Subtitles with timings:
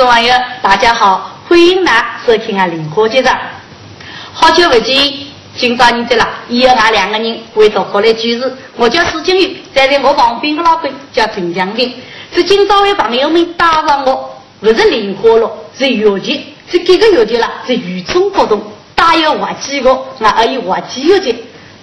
[0.00, 0.32] 众网友，
[0.62, 2.64] 大家好，欢迎来收听啊！
[2.64, 3.28] 灵花节目，
[4.32, 4.96] 好久不见，
[5.54, 8.56] 今朝你在了，以后俺两个人会做过来主持。
[8.76, 11.94] 我叫史金玉，站在我旁边的老板叫陈江平。
[12.32, 18.58] 是今朝为朋友们打扰我，不是灵活了，是月节，是这个月节了，是雨中活动，
[18.94, 21.34] 大有滑稽个，俺还有滑稽的。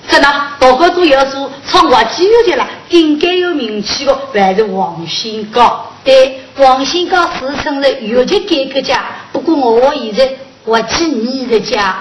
[0.09, 0.27] 这呢，
[0.59, 5.91] 大家都要说唱滑稽月节了，应该有名气的还是王新高。
[6.03, 10.31] 对，王新刚自称是有钱改革家，不过我现在
[10.63, 11.97] 我去你的家，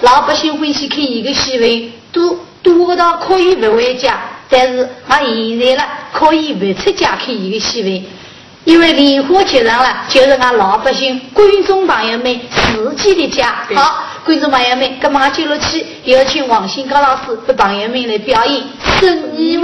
[0.00, 8.02] 老百姓欢喜看一个戏位，多多到可以不回家，但是我现在了可以不出家看一个戏位，
[8.64, 12.40] 因为莲花节上了，就是俺老百姓观众朋友们
[12.96, 13.54] 自己的家。
[13.74, 18.62] 好，观众朋友们，干嘛接落去有请王新高老师和朋友们来表演
[19.00, 19.56] 《生意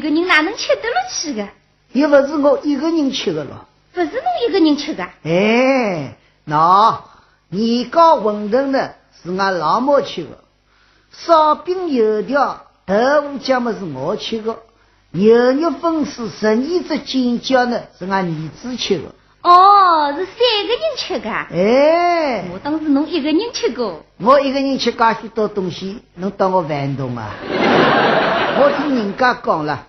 [0.00, 1.42] 位》。
[1.92, 5.04] 又不是我一个人吃的了，不是侬一个人吃的。
[5.24, 7.00] 哎，那
[7.48, 8.90] 年糕馄饨呢？
[9.20, 10.38] 是俺老母吃的，
[11.10, 14.56] 烧饼油条豆腐酱么是我吃的，
[15.10, 19.04] 牛肉粉丝十二只尖椒呢是俺儿子吃的。
[19.42, 20.36] 哦，是三
[20.68, 21.30] 个人吃的。
[21.30, 24.04] 哎，我当时侬一个人吃过。
[24.18, 27.30] 我一个人吃噶许多东西，能当我饭桶啊？
[28.60, 29.87] 我听人家讲了。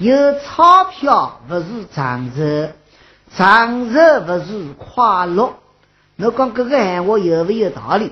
[0.00, 1.64] 有钞票不是
[1.94, 2.70] 长寿，
[3.36, 5.56] 长寿不是快乐。
[6.16, 8.10] 侬讲这个闲话有没有道理？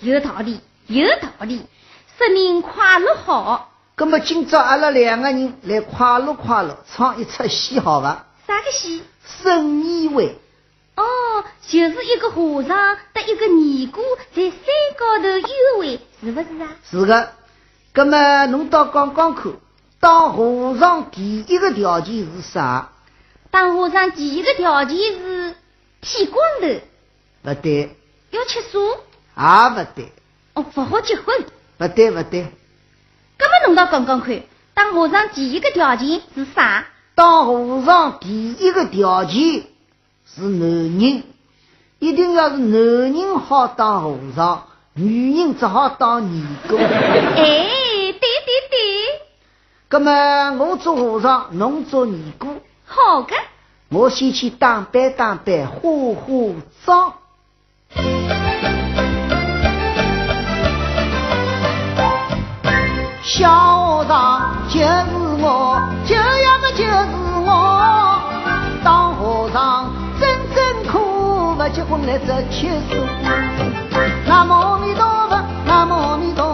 [0.00, 1.64] 有道理，有道理。
[2.18, 3.70] 说明快乐好。
[3.96, 8.26] 那么今朝阿拉两个人来快乐快乐，唱一出戏好吧？
[8.48, 9.04] 啥个戏？
[9.24, 10.36] 生意会。
[10.96, 11.04] 哦，
[11.68, 14.00] 就是一个和尚和一个尼姑
[14.34, 14.58] 在山
[14.98, 16.68] 高头幽会，是不是啊？
[16.90, 17.34] 是的。
[17.94, 19.52] 那么侬到讲讲看。
[20.00, 22.90] 当和尚第一个条件是啥？
[23.50, 25.54] 当和尚第一个条件是
[26.00, 26.68] 剃光头。
[27.42, 27.96] 不对。
[28.30, 28.80] 要吃素。
[29.36, 30.12] 也不对。
[30.54, 31.44] 哦，不好结婚。
[31.76, 32.46] 不对，不对。
[33.38, 34.42] 那么弄到讲讲看，
[34.72, 36.86] 当和尚第一个条件是啥？
[37.14, 39.64] 当和尚第一个条件
[40.24, 40.68] 是男
[40.98, 41.24] 人，
[41.98, 44.64] 一定要是男人好当和尚，
[44.94, 46.76] 女人只好当尼姑。
[46.78, 47.79] 哎。
[49.92, 52.46] 那么我做和尚，侬做尼姑。
[52.86, 53.34] 好的。
[53.88, 55.80] 我先去打扮打扮，化
[56.14, 56.54] 化
[56.84, 57.12] 妆。
[63.24, 64.86] 小和尚就是
[65.42, 66.90] 我，就要么就是
[67.44, 68.22] 我。
[68.84, 72.94] 当和尚真真苦，不结婚来只吃素。
[74.28, 75.36] 南无阿弥陀佛，
[75.66, 76.46] 南无阿弥陀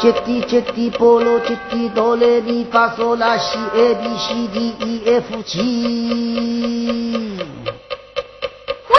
[0.00, 7.38] 吉地吉地波罗吉地哆来咪发嗦拉西 A B C D E F G。
[8.88, 8.98] 喂，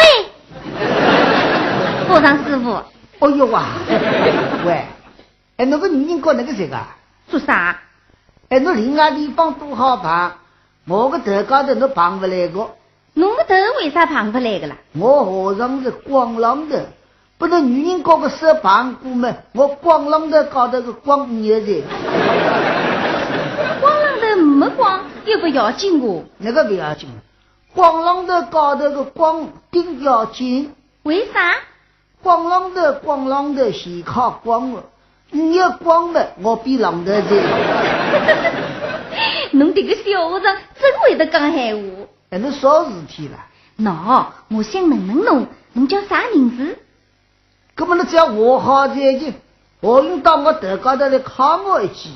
[2.08, 2.84] 和尚师傅，
[3.18, 3.66] 哦哟哇！
[4.64, 4.86] 喂，
[5.58, 6.78] 哎，那个女人搞那个谁个？
[7.28, 7.80] 做啥？
[8.50, 10.32] 哎，侬另外地方多好碰，
[10.88, 12.70] 我个头高头侬碰不来个。
[13.16, 14.76] 侬个头为啥碰不来个啦？
[14.94, 16.78] 我和尚是光浪头，
[17.42, 19.36] 不能女人搞个手碰过嘛？
[19.54, 21.82] 我光浪头高头个光五日噻，
[23.82, 26.24] 光浪头没光又不要紧哦。
[26.38, 27.10] 那个不要紧，
[27.74, 30.72] 光浪头高头个光顶要紧，
[31.02, 31.56] 为啥？
[32.22, 34.84] 光浪头光浪头先靠光了，
[35.32, 37.22] 你要光的我比浪头噻。
[39.54, 41.82] 侬这个小和尚真会得讲闲话。
[42.30, 43.40] 哎，侬啥事体了？
[43.80, 46.78] 喏，我想问问侬，侬叫啥名字？
[47.76, 49.34] 那么侬只要我好在一起，
[49.82, 52.12] 何用到我头高头来敲我一记？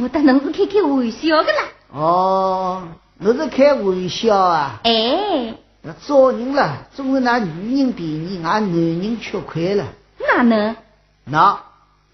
[0.00, 1.58] 我当侬是开开玩笑的啦。
[1.92, 2.82] 哦，
[3.18, 4.80] 侬是开玩笑啊？
[4.84, 9.84] 哎，那做人了，总是拿女人便宜，拿男人吃亏了。
[10.20, 10.76] 哪能？
[11.24, 11.58] 那，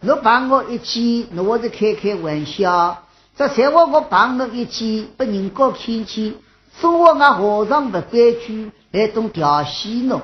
[0.00, 2.96] 侬碰我一记，侬我是开开玩笑；
[3.36, 6.34] 这才话我碰侬一记，被人家看见，
[6.80, 10.22] 说我俺和尚不规矩，来懂调戏侬。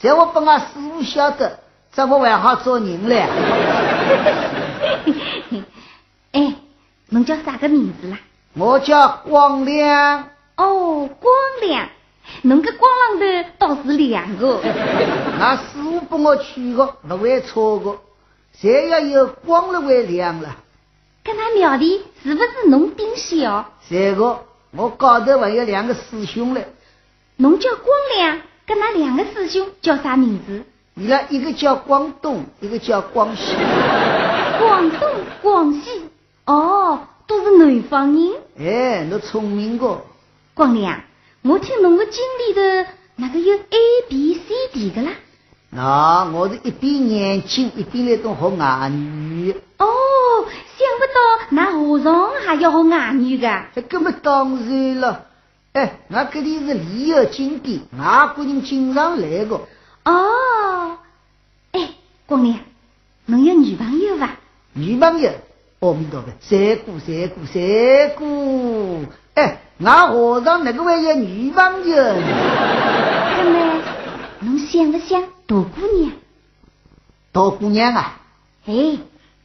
[0.00, 1.58] 才话把俺师傅晓得，
[1.98, 3.26] 这我还好做人嘞。
[6.30, 6.54] 哎，
[7.08, 8.20] 侬叫啥个名字啦？
[8.54, 11.88] 我叫光亮，哦，光亮。
[12.42, 13.24] 侬个光浪头
[13.58, 14.60] 倒是两个。
[15.40, 17.98] 那师傅帮我取个，不会错个。
[18.56, 20.54] 谁要有光了会亮了。
[21.24, 23.72] 跟那庙里是不是侬顶小？
[23.90, 26.68] 这个我高头还有两个师兄嘞。
[27.38, 30.62] 侬叫光亮，跟那两个师兄叫啥名字？
[31.00, 33.54] 你看，一个叫广东，一个叫广西。
[34.58, 35.08] 广东、
[35.40, 36.02] 广西，
[36.44, 38.32] 哦，都是南方人。
[38.58, 40.02] 哎，你聪明个。
[40.54, 41.00] 光亮，
[41.42, 43.78] 我听侬个经历的那个有 A
[44.08, 44.40] B C
[44.72, 45.12] D 的啦。
[45.70, 49.54] 那我是一边眼睛一边来动学外语。
[49.78, 49.86] 哦，
[50.46, 53.66] 想不到那和尚还要学外语的。
[53.72, 55.26] 这根本当然了。
[55.74, 59.60] 哎，那这里是旅游景点，外国人经常来的。
[60.04, 60.12] 哦，哎，
[62.28, 62.58] 光亮，
[63.24, 64.36] 侬有女朋友伐？
[64.74, 65.30] 女朋友，
[65.80, 69.06] 阿弥陀佛，三姑三姑三姑。
[69.32, 71.96] 哎，俺和尚那个还有女朋友？
[71.96, 73.82] 那么，
[74.40, 76.12] 侬想不想大姑娘？
[77.32, 78.20] 大姑娘啊？
[78.66, 78.98] 哎，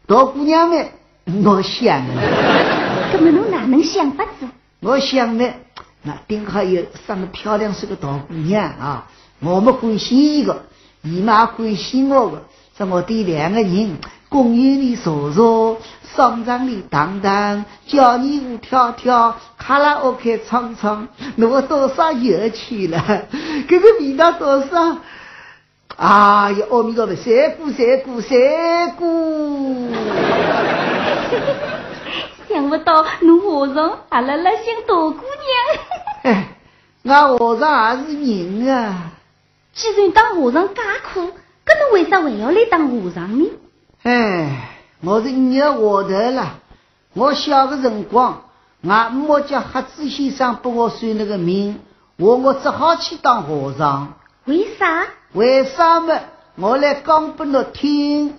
[0.05, 0.85] 大姑娘呢？
[1.45, 2.05] 我想。
[3.13, 4.45] 那么侬哪能想法子？
[4.81, 5.53] 我想呢，
[6.01, 9.07] 那顶好有长得漂亮是个大姑娘啊。
[9.39, 10.65] 我们欢喜一个，
[11.01, 12.43] 姨妈欢喜我的，
[12.75, 13.99] 在我的两个人
[14.29, 15.77] 公园里坐坐，
[16.15, 23.27] 商场里荡荡，叫你舞跳跳，卡拉 OK 唱唱，我多少有趣了，
[23.69, 24.97] 这个味道多少？
[25.95, 29.91] 啊呀，阿弥陀佛，三姑三姑三姑，
[32.49, 35.23] 想不到侬和尚还辣辣想大姑娘。
[36.23, 36.47] 哎，
[37.03, 39.11] 俺和尚也是人啊。
[39.73, 40.81] 既然当和尚介
[41.13, 41.31] 苦，
[41.73, 43.49] 搿侬为啥还要来当和尚呢？
[44.03, 44.69] 哎，
[45.01, 46.59] 我是捏我头了。
[47.13, 48.43] 我小的辰光，
[48.87, 51.79] 俺母叫瞎子先生给我算了个命，
[52.17, 54.13] 我我只好去当和尚。
[54.45, 55.07] 为啥？
[55.33, 56.19] 为啥么？
[56.57, 58.35] 我来讲给侬听。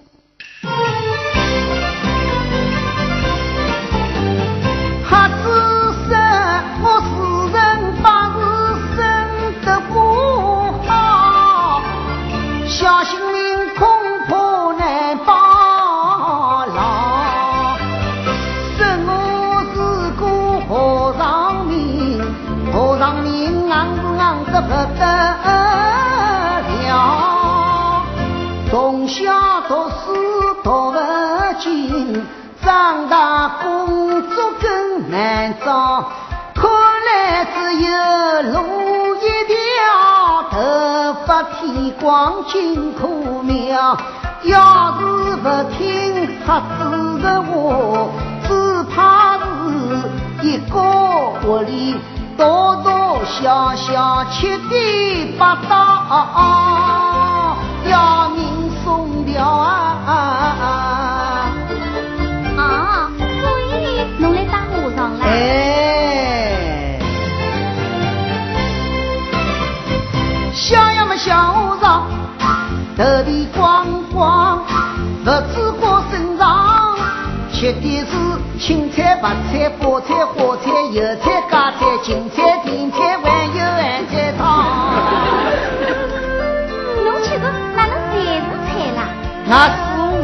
[29.62, 30.98] 读书读不
[31.60, 32.26] 进
[32.62, 36.04] 长大工作更难找，
[36.54, 36.70] 看
[37.06, 37.88] 来只有
[38.52, 39.54] 路一条，
[40.50, 40.56] 头
[41.26, 43.96] 发剃光金苦苗。
[44.42, 47.48] 要是不听瞎子的话，
[48.46, 49.42] 只怕是
[50.42, 50.78] 一个
[51.46, 51.96] 窝里
[52.36, 57.56] 多多小小七颠八倒，
[57.88, 58.43] 要命
[59.34, 61.50] 送掉啊！
[65.22, 66.98] 哎，
[70.52, 72.06] 小呀么小和尚，
[72.96, 74.62] 头皮光光，
[75.24, 76.96] 不知过身上，
[77.52, 78.12] 吃的是
[78.60, 82.60] 青菜、白菜、菠菜、花菜、油菜、芥菜、芹菜，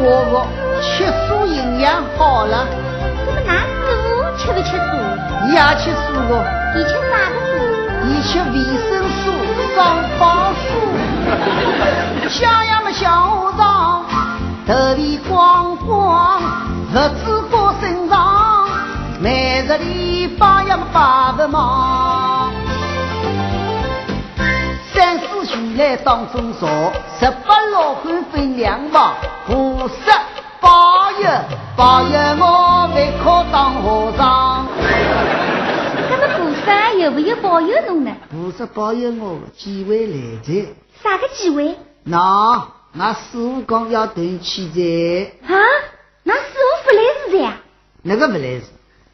[0.03, 0.35] 我的，
[0.81, 2.65] 吃素营养好了。
[3.23, 3.53] 怎么哪
[3.85, 3.93] 素
[4.37, 4.81] 吃不吃素？
[5.45, 6.31] 你也吃素个？
[6.75, 7.53] 你吃啥个素？
[8.03, 8.55] 你吃维
[8.89, 8.89] 生
[9.21, 9.23] 素、
[9.75, 9.79] 双
[10.19, 10.59] 胞素。
[12.29, 14.05] 小呀么小和尚，
[14.65, 16.41] 头皮光光，
[16.93, 18.67] 日子过身上，
[19.19, 22.40] 每日里把样把不忙。
[25.51, 29.13] 三师兄来当中说，十八老汉分两帮，
[29.45, 30.23] 菩萨
[30.61, 31.27] 保佑
[31.75, 34.65] 保佑我为考当和尚。
[36.09, 38.15] 那么菩萨有没有保佑侬呢？
[38.29, 40.65] 菩萨保佑我机会来财。
[41.03, 41.77] 啥个机会？
[42.03, 45.53] 那那师傅讲要断气财。
[45.53, 45.59] 啊？
[46.23, 47.57] 那师傅不来是的呀？
[48.03, 48.63] 那个不来是。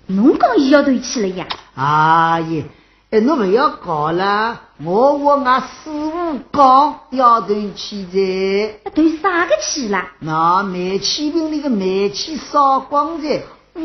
[0.07, 1.47] 侬讲伊要断气了呀？
[1.75, 2.63] 哎呀，
[3.09, 4.61] 哎，侬不要搞了。
[4.83, 8.89] 我和俺师傅讲要断气财。
[8.91, 10.11] 断啥个气啦？
[10.19, 13.41] 那煤气瓶里的煤气烧光财，
[13.73, 13.81] 有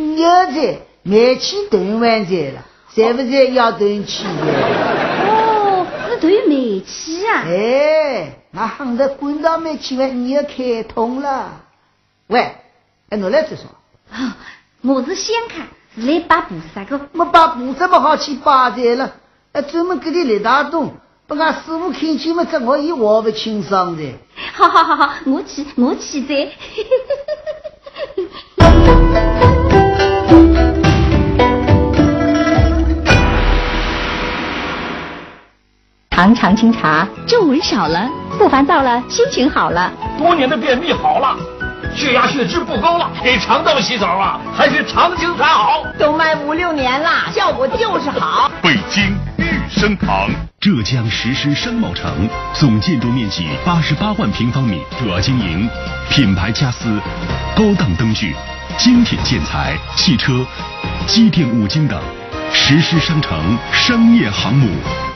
[0.52, 2.62] 财，煤气断完财了。
[2.94, 4.30] 是不是要断气的？
[5.30, 7.44] 哦，是断煤气啊！
[7.46, 11.62] 哎，那喊着滚到煤气外，你要开通了。
[12.26, 12.54] 喂，
[13.08, 13.64] 哎，侬来这说。
[14.82, 17.08] 我是先看，是来拜菩萨的。
[17.12, 19.14] 没拜菩萨不好去拜财了，
[19.52, 20.94] 哎，专门给你立大洞，
[21.26, 24.02] 不过师傅看见嘛，这我也话不清爽的。
[24.54, 26.48] 好好好好，我去我去在。
[36.12, 39.92] 尝尝清茶，皱纹少了，不烦躁了，心情好了。
[40.16, 41.36] 多年的便秘好了，
[41.94, 45.84] 血压血脂不高了，给肠道洗澡啊，还是常青茶好。
[45.98, 48.50] 都卖五六年了，效果就是好。
[48.62, 49.31] 北京玉
[49.70, 50.28] 升堂，
[50.60, 55.68] 浙江石狮商贸城，总建筑面积八十八万平方米，主要经营
[56.10, 57.00] 品牌家私、
[57.56, 58.34] 高档灯具、
[58.76, 60.46] 精品建材、汽车、
[61.06, 62.00] 机电五金等，
[62.52, 65.11] 石狮商城商业航母。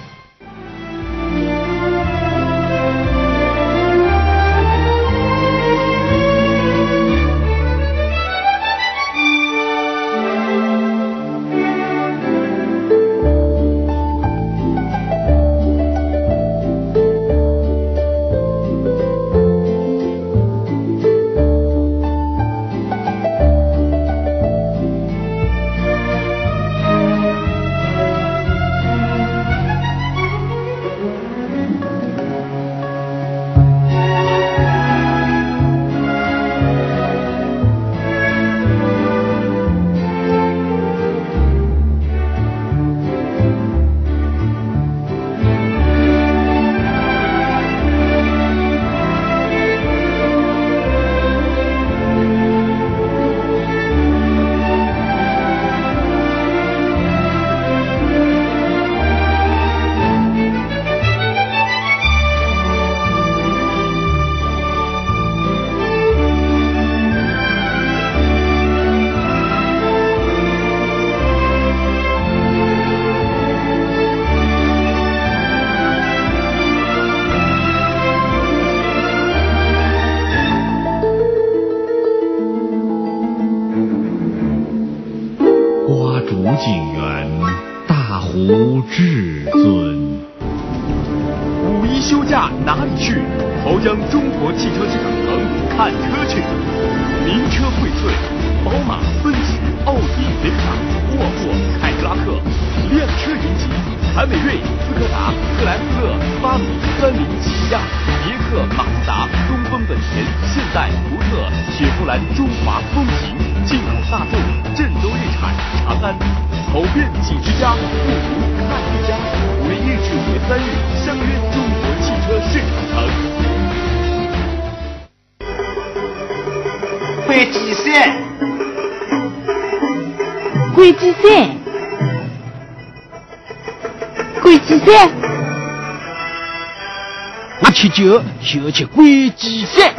[138.47, 139.93] 酒就吃龟鸡饭，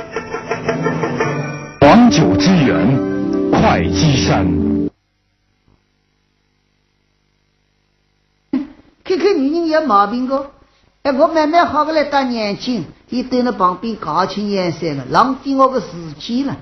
[1.82, 2.98] 黄酒之源，
[3.52, 4.90] 会稽山。
[9.04, 10.52] 看看女人有毛病个，
[11.04, 16.56] 哎，我慢慢好个来戴眼镜，你蹲在旁边搞清颜色了，浪费我个时间了。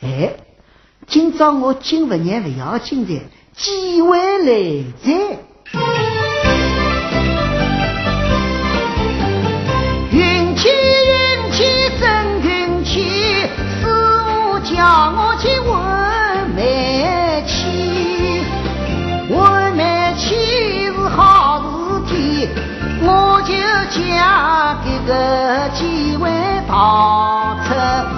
[0.00, 0.36] 哎，
[1.06, 3.20] 今朝我进不念不要紧的，
[3.54, 6.15] 机会来在。
[23.96, 26.28] 就将这个机会
[26.68, 28.15] 逃出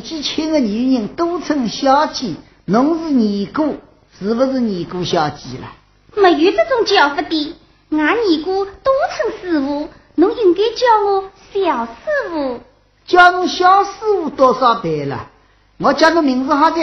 [0.00, 2.32] 年纪轻的女人都称小姐，
[2.64, 3.76] 侬是尼姑，
[4.18, 5.74] 是不是尼姑小姐了？
[6.16, 7.54] 没有这种叫法的，
[7.90, 11.90] 俺尼姑都称师傅，侬应该叫我小师
[12.30, 12.60] 傅。
[13.06, 13.90] 叫侬小师
[14.22, 15.28] 傅多少倍了？
[15.76, 16.80] 我叫侬名字好的。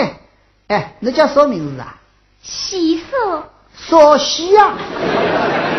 [0.68, 1.98] 哎，你叫啥名字啊？
[2.44, 3.46] 西索。
[3.76, 4.78] 索西啊？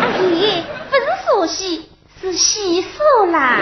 [0.01, 1.85] 阿爷，不是索西，
[2.19, 3.61] 是西索啦。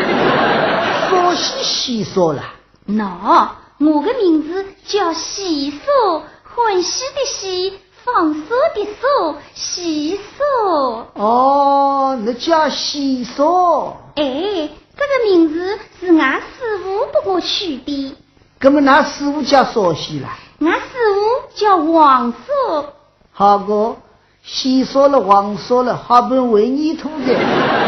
[1.12, 2.56] 索西西索啦？
[2.88, 8.42] 喏，我的名字叫西索，欢喜的喜，放手
[8.74, 11.08] 的手，西索。
[11.14, 13.98] 哦，你叫西索？
[14.16, 18.16] 哎，这个名字是俺师傅给我取的。
[18.62, 20.28] 那么，那师傅叫索西了？
[20.60, 22.94] 俺师傅叫王索。
[23.32, 23.98] 好个。
[24.42, 27.36] 西说了，王说了，好不容易为你吐的。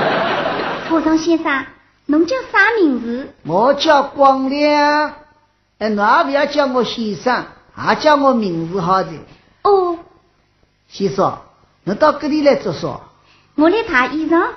[0.87, 1.65] 和尚先生，
[2.05, 3.33] 侬叫啥名字？
[3.47, 5.13] 我叫光亮。
[5.79, 7.45] 哎，侬也不要叫我先生，
[7.89, 9.09] 也叫我名字好的。
[9.63, 9.97] 哦，
[10.87, 11.39] 先生，
[11.85, 12.99] 侬到这里来做啥？
[13.55, 14.49] 我来汏衣裳。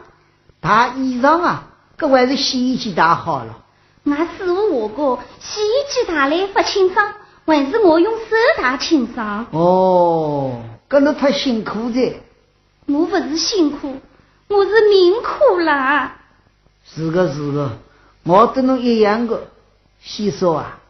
[0.60, 1.68] 汏衣裳啊？
[1.96, 3.58] 搿还是洗衣机汏好了。
[4.04, 7.14] 俺师傅话过，洗衣机汏来不清爽，
[7.46, 9.46] 还是我用手汏清爽。
[9.52, 10.60] 哦。
[10.90, 12.20] 搿侬太辛苦的，
[12.86, 13.96] 我不是辛苦，
[14.48, 16.16] 我是命苦啦。
[16.84, 17.70] 是个是个，
[18.24, 19.40] 我跟侬一样的。
[20.00, 20.80] 先生啊，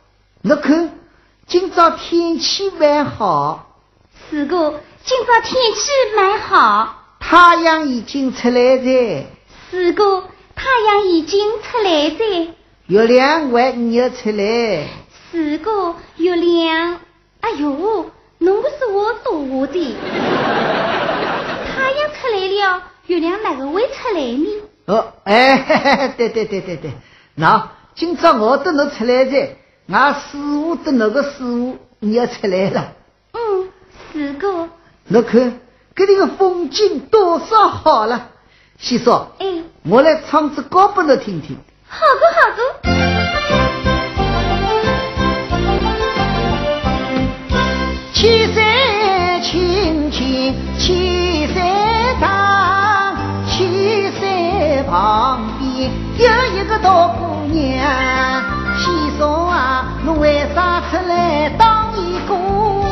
[0.45, 0.99] 你看
[1.47, 3.79] 今朝天气蛮好。
[4.29, 6.97] 是个，今朝天气蛮好。
[7.21, 9.25] 太阳已经出来了。
[9.71, 10.25] 是个，
[10.57, 12.55] 太阳已经出来了。
[12.89, 14.89] 月亮还没有出来。
[15.31, 16.99] 是个，月亮，
[17.41, 18.11] 哎呦。
[18.39, 19.97] 侬不是我多的，
[21.69, 24.49] 太阳出来了，月亮哪个会出来呢？
[24.87, 26.91] 哦，哎，对对对对对，
[27.37, 29.51] 那今朝我都能出来的，
[29.89, 32.93] 俺师傅的那个师傅你要出来了。
[33.33, 33.69] 嗯，
[34.13, 34.69] 是个。
[35.09, 35.61] 那看，
[35.95, 38.29] 这里的风景多少好了，
[38.79, 39.29] 先生。
[39.39, 39.47] 哎，
[39.85, 41.57] 我来唱支歌给你听听。
[41.89, 42.63] 好的，好的。
[48.15, 53.17] 七山青青七山长，
[53.49, 56.25] 七山旁边有
[56.57, 58.52] 一个大姑娘。
[60.21, 62.85] 为啥出来当尼姑？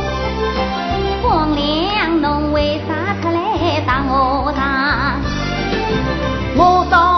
[1.23, 5.21] 王良，侬为啥出来当和尚？
[6.57, 7.10] 我当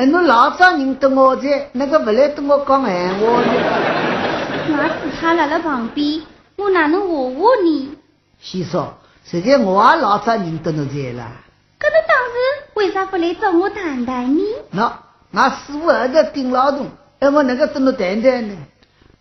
[0.00, 3.52] 哎，侬老早认得我噻，那个不来跟我讲闲话呢？
[4.70, 6.22] 我只差辣辣旁边，
[6.56, 7.90] 我哪能话话你？
[8.40, 8.94] 先生，
[9.26, 11.32] 实在我也老早认得侬噻啦。
[11.78, 12.32] 搿侬当时
[12.76, 14.42] 为啥不来找我谈谈呢？
[14.74, 14.90] 喏，
[15.34, 16.86] 俺师傅还在顶劳动，
[17.18, 18.56] 哎，我能够跟侬谈谈呢？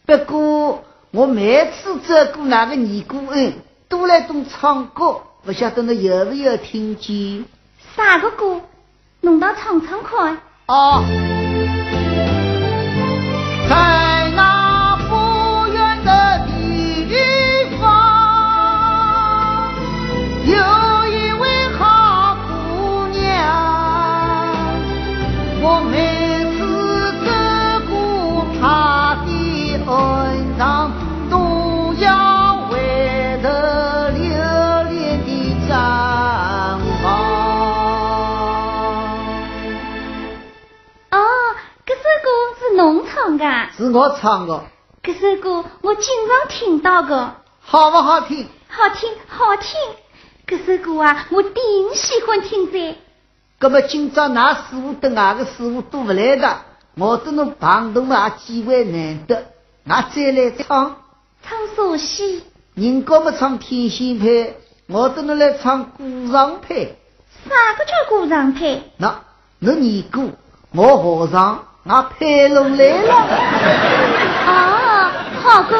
[0.05, 3.51] 不过我每次走过那个尼姑庵，
[3.89, 5.17] 都来动唱歌。
[5.43, 7.43] 不晓得你有没有听见？
[7.97, 8.61] 啥个歌？
[9.19, 10.37] 弄到唱唱看。
[10.69, 11.03] 哦，
[13.67, 13.98] 在
[43.89, 44.63] 是我唱的。
[45.01, 47.35] 这首歌我经常听到的。
[47.59, 48.47] 好不好听？
[48.67, 49.79] 好听，好听。
[50.45, 51.53] 这首歌啊，我顶
[51.95, 52.97] 喜欢听的。
[53.59, 56.57] 那么今朝那师傅跟俺个师傅都不来的，
[56.95, 59.43] 我等侬旁头啊，机会难得，
[59.85, 60.97] 我再来唱。
[61.43, 62.43] 唱首戏。
[62.75, 64.55] 人家么唱天仙配，
[64.87, 66.97] 我等侬来唱古上配。
[67.47, 68.83] 啥个叫古上配？
[68.97, 69.21] 那，
[69.59, 70.31] 侬尼姑，
[70.73, 73.15] 我和尚，阿派龙来了
[74.45, 75.11] 啊，
[75.43, 75.75] 好哥。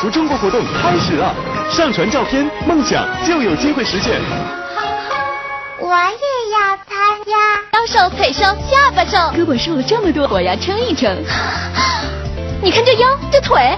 [0.00, 0.10] 歌。
[1.92, 4.20] 传照片，梦想就有机会实现。
[5.80, 7.32] 我也要参加。
[7.72, 11.16] 腰瘦、腿瘦、下巴瘦，胳膊瘦了这么多，我要称一称。
[12.62, 13.76] 你看这腰，这腿，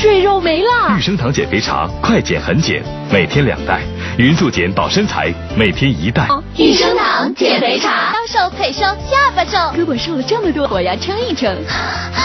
[0.00, 0.96] 赘肉没了。
[0.96, 3.82] 玉生堂减肥茶，快减很减，每天两袋。
[4.16, 6.26] 匀速减保身材，每天一袋。
[6.56, 11.56] 玉生堂减肥茶，腰瘦、腿瘦、下巴瘦，胳膊瘦了这么多，我要称一称。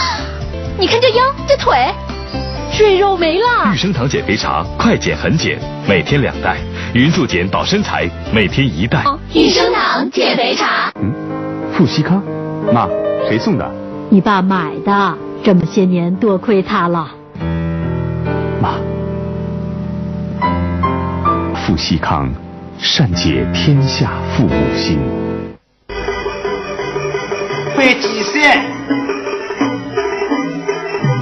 [0.78, 1.92] 你看这腰，这腿。
[2.76, 3.72] 赘肉没了。
[3.72, 5.58] 玉生堂减肥茶，快减很减，
[5.88, 6.56] 每天两袋。
[6.92, 9.04] 匀速减保身材，每天一袋。
[9.32, 10.92] 玉生堂减肥茶。
[11.00, 11.12] 嗯，
[11.72, 12.22] 富硒康，
[12.72, 12.88] 妈，
[13.28, 13.70] 谁送的？
[14.10, 17.08] 你爸买的，这么些年多亏他了。
[18.60, 18.74] 妈，
[21.54, 22.28] 富硒康，
[22.78, 24.98] 善解天下父母心。
[27.76, 28.64] 会计赛，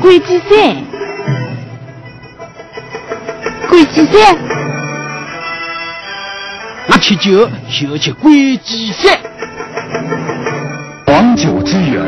[0.00, 0.91] 会计赛。
[3.72, 4.36] 鬼计赛，
[6.86, 9.18] 那吃酒就吃鬼计赛。
[11.06, 12.04] 黄酒之源，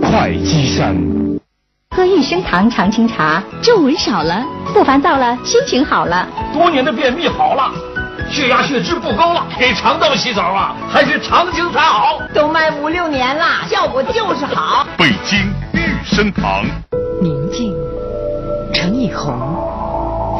[0.00, 0.96] 会稽山。
[1.94, 6.26] 喝益生堂常青茶，皱纹少了，不烦躁了，心情好了。
[6.54, 7.70] 多年的便秘好了，
[8.30, 12.22] 血压血脂不高了，给肠道洗澡啊，还是常青茶好。
[12.32, 14.86] 都卖五六年了，效果就是好。
[14.96, 15.38] 北京
[15.74, 16.64] 玉生堂。
[17.20, 17.74] 宁静，
[18.72, 19.65] 陈以红。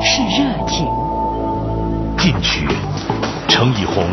[0.09, 0.87] 是热情，
[2.17, 2.65] 进取；
[3.49, 4.07] 乘以红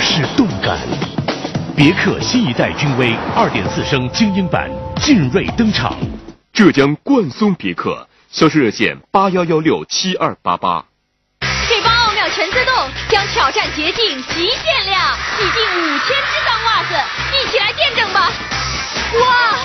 [0.00, 0.78] 是动感。
[1.76, 4.70] 别克新一代君威二点四升精英版
[5.02, 5.94] 劲锐登场。
[6.50, 10.82] 浙江冠松别克销售热线八幺幺六七二八八。
[12.56, 14.98] 自动将挑战洁净极限量，
[15.36, 16.94] 洗净五千只脏袜子，
[17.34, 18.32] 一起来见证吧！
[19.12, 19.58] 哇，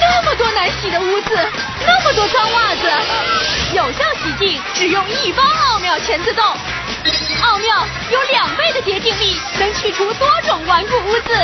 [0.00, 1.28] 那么多难洗的污渍，
[1.86, 2.90] 那么多脏袜子，
[3.74, 6.42] 有效洗净，只用一包奥妙全自动。
[7.42, 11.34] 奥妙有两倍的洁净力，能去除多种顽固污渍。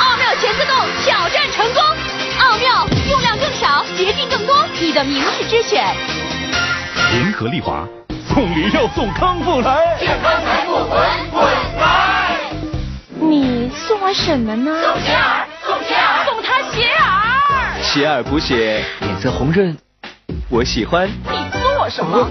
[0.00, 1.82] 奥妙全自动挑战成功，
[2.40, 5.82] 奥妙用量更少，洁净更多，你的明智之选。
[7.12, 7.88] 联合利华，
[8.34, 10.90] 送礼要送康复来，健康财富滚
[11.30, 11.44] 滚
[11.78, 12.40] 来。
[13.20, 14.72] 你送我什么呢？
[14.82, 17.80] 送鞋儿，送鞋儿，送他鞋儿。
[17.80, 19.76] 鞋儿补血，脸色红润，
[20.50, 21.06] 我喜欢。
[21.06, 22.28] 你送我什么？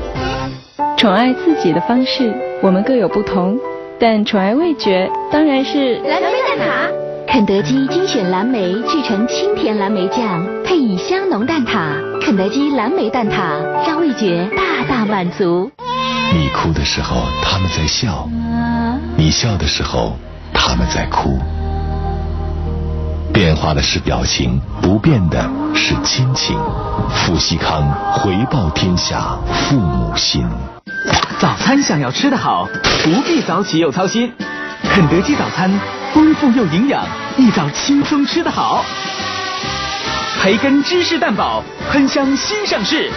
[0.98, 3.58] 宠爱自己的方式，我们各有不同，
[3.98, 7.04] 但宠爱味觉当然是蓝莓蛋挞。
[7.26, 12.22] 肯德基精选蓝莓制成清甜蓝莓酱，配以香浓蛋挞。
[12.22, 15.72] 肯德基蓝莓蛋挞让味觉大大满足。
[16.34, 18.28] 你哭的时候，他们在笑；
[19.16, 20.18] 你笑的时候，
[20.52, 21.40] 他们在哭。
[23.32, 26.58] 变化的是表情，不变的是亲情。
[27.12, 30.44] 富士康回报天下父母心。
[31.40, 32.68] 早餐想要吃得好，
[33.04, 34.34] 不必早起又操心。
[34.90, 35.72] 肯德基早餐
[36.14, 37.06] 丰富又营养，
[37.38, 38.84] 一早轻松吃得好。
[40.42, 43.12] 培根芝士蛋堡，喷香新上市。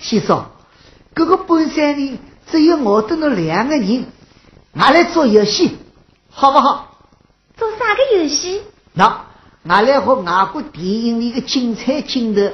[0.00, 0.46] 先生，
[1.14, 2.18] 这个本山里
[2.50, 4.06] 只有我跟侬两个人，
[4.74, 5.76] 俺来做游戏，
[6.30, 6.96] 好不好？
[7.56, 8.62] 做啥个游戏？
[8.94, 9.26] 那
[9.68, 12.50] 俺来和外国电影里的精彩镜头，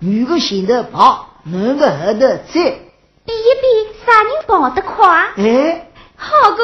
[0.00, 2.20] 女的前头跑，男的后头
[2.52, 2.90] 追，
[3.24, 3.66] 比一比
[4.04, 5.30] 啥人跑得快？
[5.36, 6.62] 哎，好个！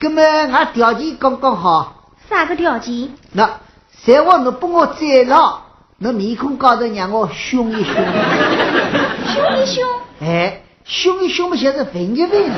[0.00, 2.10] 那么俺条件刚刚好。
[2.28, 3.14] 啥个条件？
[3.32, 3.60] 那
[4.04, 5.62] 谁话侬帮我追了，
[5.98, 7.94] 侬面孔高头让我凶一凶。
[9.24, 9.84] 凶一凶？
[10.20, 12.56] 哎，凶一凶不就是分一分了？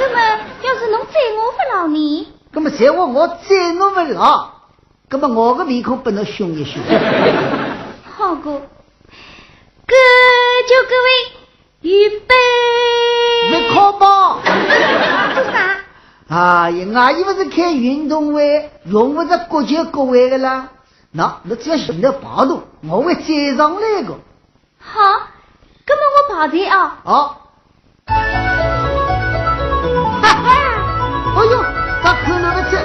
[0.00, 0.20] 那么
[0.62, 2.28] 要是侬宰我不饶你？
[2.52, 4.54] 那么谁我我宰侬不饶？
[5.10, 6.82] 那么我的面孔不能凶一凶。
[8.16, 8.60] 好哥，
[9.86, 9.94] 各
[10.66, 11.08] 就各位
[11.82, 12.34] 预备。
[13.50, 14.40] 没靠包。
[15.34, 15.76] 做啥？
[16.28, 20.68] 哎呀，俺又不是开运动会，用不着各就各位的啦。
[21.10, 24.12] 那你只要寻到跑动，我会追上来的。
[24.80, 25.00] 好，
[25.86, 26.96] 那么我跑在啊。
[27.04, 27.44] 好。
[28.06, 28.14] 哈
[30.22, 30.48] 哈！
[31.36, 31.64] 哎呦，
[32.02, 32.78] 把可能的这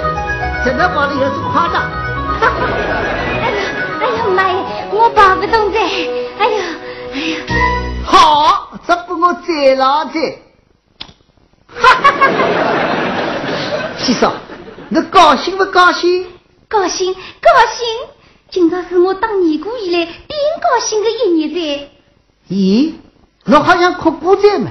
[0.64, 1.82] 真的跑的有点夸张。
[3.42, 3.56] 哎呀，
[4.00, 4.56] 哎呀妈呀，
[4.92, 5.78] 我跑不动的。
[5.78, 6.64] 哎呀，
[7.12, 7.36] 哎呀。
[8.04, 10.38] 好，这不我追上去。
[11.68, 12.28] 哈哈哈！
[13.98, 14.32] 先生，
[14.88, 16.26] 你高兴不高兴？
[16.68, 17.86] 高兴，高兴！
[18.54, 20.14] 今朝是我当尼姑以来顶
[20.62, 21.88] 高兴的一日噻。
[22.48, 22.92] 咦，
[23.46, 24.70] 侬好像哭过在嘛？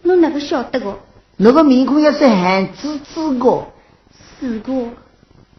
[0.00, 0.98] 侬哪个晓得个？
[1.36, 3.66] 侬个面孔也是汗滋滋的。
[4.40, 4.72] 是个。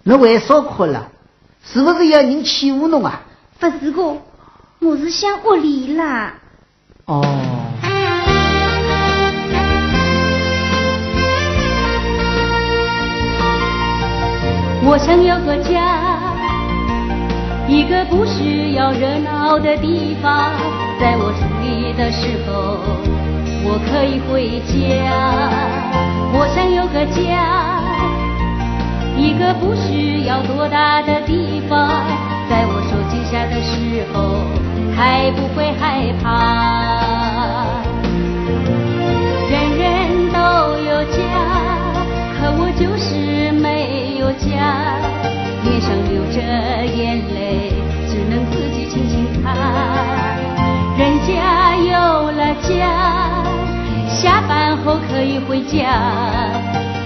[0.02, 1.12] 侬为啥哭了？
[1.63, 3.21] 是不是有人欺负侬啊？
[3.60, 4.17] 不是个，
[4.80, 6.34] 我是想屋里啦。
[7.06, 7.21] 哦。
[14.84, 16.11] 我想有个家，
[17.71, 20.51] 一个不需要热闹的地方，
[20.99, 22.51] 在我失意的时候，
[23.63, 24.75] 我可以回家。
[26.34, 27.79] 我想有个家，
[29.15, 32.03] 一个不需要多大的地方，
[32.49, 34.43] 在我受惊吓的时候，
[34.93, 36.27] 还不会害怕。
[39.49, 40.38] 人人都
[40.91, 41.23] 有家，
[42.36, 44.99] 可我就是没有家，
[45.63, 46.41] 脸上流着
[46.86, 47.40] 眼泪，
[50.97, 53.43] 人家有了家，
[54.08, 55.89] 下班后可以回家，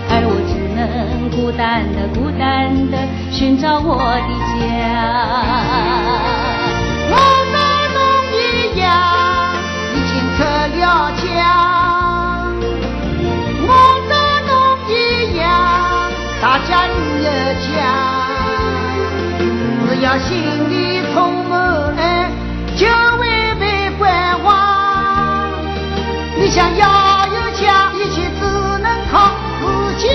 [0.10, 2.98] 而我只能孤单的、孤单的
[3.32, 4.62] 寻找我的家。
[7.10, 7.14] 我
[7.52, 7.54] 和
[7.96, 7.98] 侬
[8.36, 8.36] 一
[8.82, 8.84] 样，
[9.96, 10.44] 已经成
[10.80, 10.84] 了
[11.24, 11.24] 家。
[13.68, 13.70] 我
[14.08, 14.12] 和
[14.48, 14.52] 侬
[14.90, 14.92] 一
[15.40, 15.44] 样，
[16.42, 16.94] 大家都
[17.24, 17.28] 有
[17.64, 17.74] 家。
[19.88, 20.36] 只要心
[20.70, 20.74] 里
[21.14, 21.16] 充
[26.56, 26.88] 想要
[27.28, 28.46] 有家，一切只
[28.80, 29.30] 能靠
[29.60, 29.66] 自
[29.98, 30.08] 己，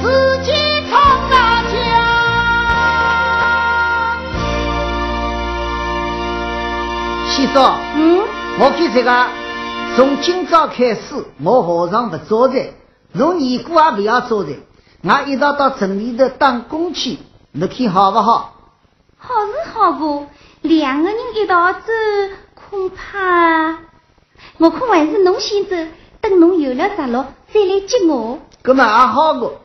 [0.00, 0.52] 自己
[0.88, 1.74] 创大家。
[7.30, 8.22] 先生，嗯，
[8.60, 9.26] 我看这个，
[9.96, 11.00] 从今朝开始，
[11.42, 12.74] 我和尚不做的，
[13.14, 14.52] 侬尼姑也不要做的，
[15.02, 17.18] 俺一道到城里头打工去，
[17.50, 18.54] 你看好不好？
[19.18, 20.26] 好是好个，
[20.60, 21.80] 两个人一道走，
[22.54, 23.78] 恐怕
[24.58, 25.76] 我看还是侬先走，
[26.20, 28.38] 等侬有了着落再来接我。
[28.62, 29.60] 搿么也好个，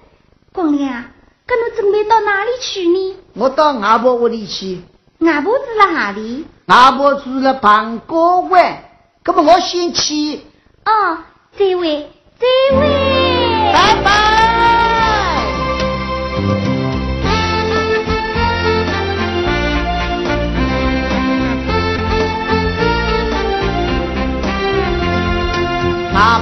[0.53, 1.05] 光亮，
[1.47, 3.15] 搿侬准备到哪里去呢？
[3.33, 4.81] 我到外婆屋里去。
[5.19, 6.45] 外婆住在哪里？
[6.65, 8.83] 外婆住了庞高湾，
[9.23, 10.41] 搿么我先去。
[10.85, 11.17] 哦，
[11.57, 12.09] 再会，
[12.39, 14.46] 再会，拜拜。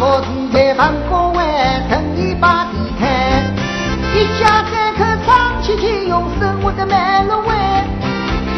[0.07, 1.43] 我现在房高位，
[1.89, 3.51] 等你把地摊。
[4.13, 7.47] 一家三口张起起用生活的慢乐味，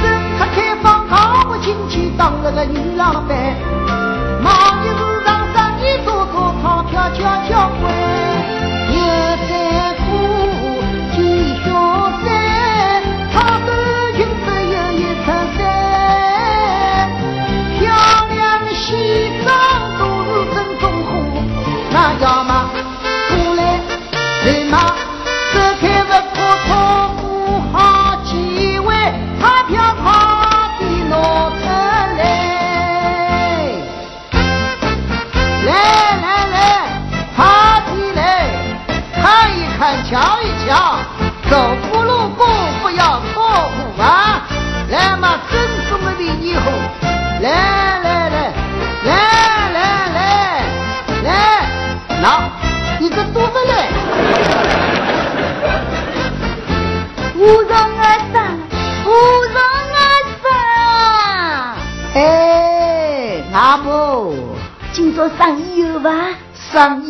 [0.03, 3.55] 政客开放搞不进去，当了个女老板，
[4.43, 4.51] 贸
[4.83, 8.06] 易市场生意做做，钞票交交关。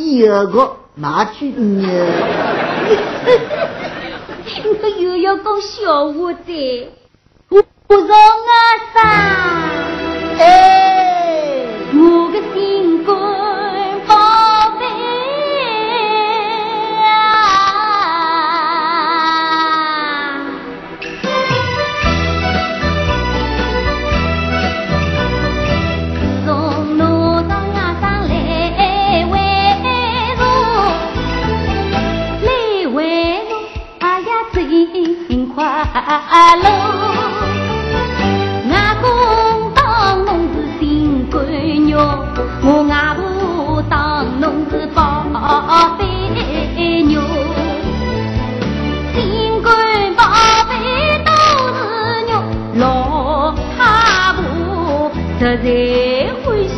[0.08, 1.88] 上以后个拿去捏？
[4.64, 6.90] 我又要讲笑话的，
[7.50, 7.98] 我我
[36.30, 36.68] 阿罗，
[38.70, 39.06] 外公
[39.74, 41.42] 当侬是新官
[41.90, 41.96] 肉，
[42.64, 45.24] 我外婆当侬是宝
[45.98, 46.04] 贝
[47.14, 47.22] 肉，
[49.14, 49.66] 新官
[50.16, 50.22] 宝
[50.68, 50.74] 贝
[51.24, 51.32] 都
[51.74, 51.80] 是
[52.30, 52.32] 肉，
[52.76, 52.82] 老
[53.78, 53.80] 太
[54.34, 54.40] 婆
[55.40, 55.56] 实在
[56.44, 56.76] 欢喜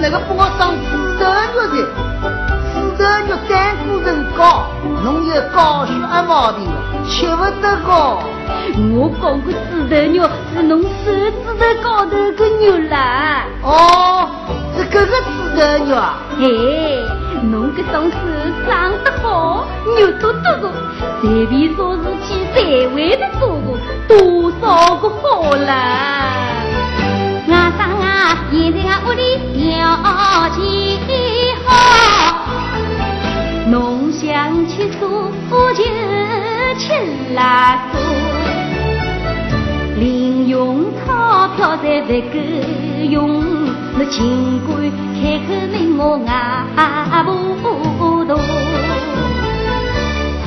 [0.00, 0.36] 那个帮
[7.84, 9.56] 我讲个猪
[9.90, 10.18] 头肉
[10.54, 12.94] 是侬手指头高头个肉啦。
[13.62, 14.28] 哦，
[14.76, 16.00] 是这个猪头肉啊？
[16.38, 16.42] 哎，
[17.50, 18.16] 侬这双手
[18.66, 19.66] 长得好，
[19.98, 20.64] 肉多多个，
[21.20, 22.56] 随便说事体才
[22.94, 23.66] 会的做个，
[24.08, 24.62] 多少
[24.96, 25.22] 个好
[25.56, 25.68] 啦。
[27.48, 29.20] 外甥啊，现在俺屋里
[29.52, 29.60] 条
[30.56, 30.60] 件
[31.66, 31.68] 好。
[33.66, 35.31] 侬想吃素就
[36.92, 37.98] 吃啦素，
[39.98, 42.36] 零用钞票才不够
[43.08, 43.40] 用，
[43.96, 44.70] 你尽管
[45.16, 47.24] 开口问我阿婆
[48.26, 48.30] 多。
[50.44, 50.46] 常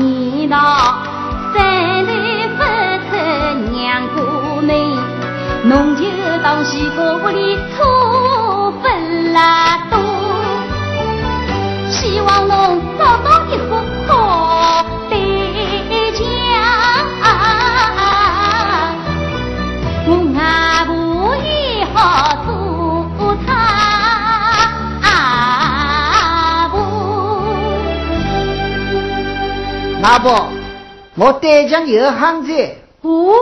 [0.00, 0.54] 言道，
[1.54, 1.56] 三
[2.04, 2.10] 代
[2.58, 2.60] 不
[3.08, 3.10] 出
[3.72, 3.74] 娘
[4.14, 4.16] 家
[4.60, 4.68] 门，
[5.64, 6.02] 侬就
[6.42, 7.82] 当西哥屋里粗
[8.82, 9.38] 分啦
[9.90, 9.96] 多。
[11.90, 12.54] 希望侬
[12.98, 13.70] 找到一副
[14.06, 14.12] 好
[20.36, 22.44] 我外婆也好
[23.16, 23.48] 做他
[26.70, 26.76] 婆。
[30.02, 30.50] 外婆，
[31.14, 32.52] 我对象有行子。
[33.00, 33.34] 哦，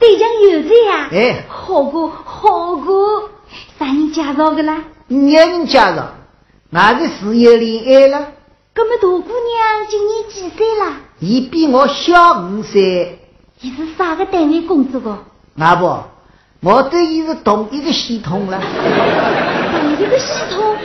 [0.00, 1.08] 对象有子呀？
[1.12, 3.30] 哎，好过好过，
[3.78, 4.82] 啥人介绍的啦？
[5.06, 6.08] 没人介绍。
[6.70, 8.32] 哪个是有恋爱了？
[8.74, 11.02] 那么大姑娘今年几岁啦？
[11.20, 13.20] 伊比我小五岁。
[13.60, 15.18] 伊是啥个单位工作的？
[15.58, 16.08] 阿婆，
[16.64, 18.60] 我对伊是同一个系统了。
[18.60, 20.76] 同一个系统？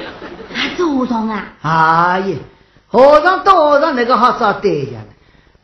[0.51, 1.53] 还是和尚啊？
[1.61, 2.35] 哎呀，
[2.87, 5.07] 和尚到和尚那个好找对象了。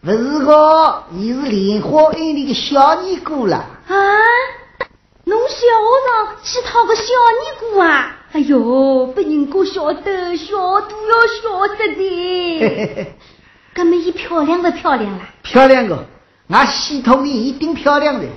[0.04, 3.58] 不是个，伊是莲花庵里的小尼姑了。
[3.58, 3.96] 啊？
[5.24, 8.16] 侬小和尚去讨个小尼姑啊？
[8.34, 13.08] 哎呦，被人家晓得，小都要晓得的。
[13.74, 15.22] 那么伊漂亮不漂亮啦？
[15.42, 16.06] 漂亮个，
[16.50, 18.28] 俺系统里一定漂亮的。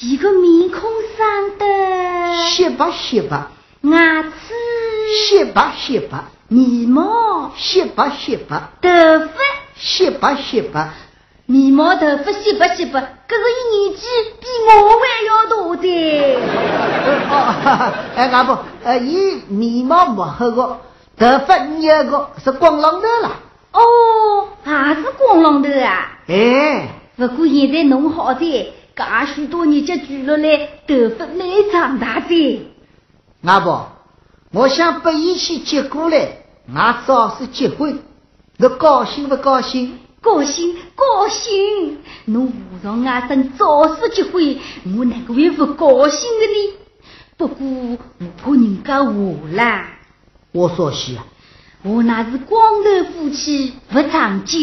[0.00, 0.80] 一个面孔
[1.16, 1.64] 上的。
[2.50, 3.46] 雪白雪白，
[3.82, 4.30] 牙齿
[5.28, 8.88] 雪白雪白，眉毛雪白雪白，头
[9.20, 9.34] 发
[9.74, 10.90] 雪白雪白。
[11.46, 13.14] 眉毛头发雪白雪白？
[13.26, 14.06] 这个一年纪
[14.40, 14.70] 比我
[15.00, 15.86] 还要大的。
[17.30, 20.80] 哦， 哎，阿婆，呃，伊眉毛没黑个，
[21.16, 23.30] 头发染个是光浪头啦。
[23.72, 26.18] 哦，还是光浪头啊？
[26.28, 32.66] 哎，不过现在弄好的，介许多年节聚了来，头发蛮长大的。
[33.44, 33.92] 阿婆，
[34.52, 36.38] 我想把伊去接过来，
[36.74, 37.98] 俺早是结婚，
[38.56, 39.98] 你高兴不高兴？
[40.22, 44.58] 高兴高兴，侬和尚阿生早死结婚，
[44.96, 46.74] 我哪个会不高兴的呢？
[47.36, 49.12] 不过我怕人家话
[49.52, 49.90] 啦。
[50.52, 51.26] 我说是啊，
[51.82, 54.58] 我那是光头夫妻不长久。